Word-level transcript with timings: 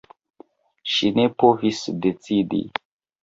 Ŝi 0.93 1.11
ne 1.19 1.25
povis 1.43 1.83
decidi. 2.07 2.63